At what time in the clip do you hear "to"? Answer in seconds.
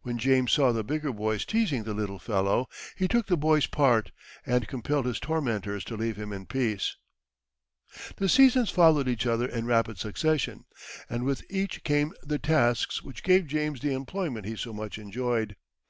5.84-5.98